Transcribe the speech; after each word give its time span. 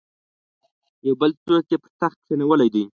یو 1.07 1.15
بل 1.21 1.31
څوک 1.45 1.65
یې 1.71 1.77
پر 1.81 1.89
تخت 2.01 2.17
کښېنولی 2.25 2.69
دی. 2.75 2.83